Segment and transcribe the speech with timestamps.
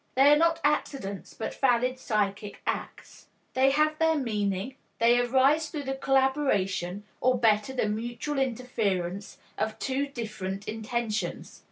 [0.15, 3.27] They are not accidents, but valid psychic acts.
[3.53, 9.77] They have their meaning; they arise through the collaboration or better, the mutual interference of
[9.77, 11.59] two different intentions.